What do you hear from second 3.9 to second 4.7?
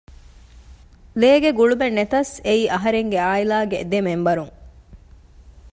ދެ މެމްބަރުން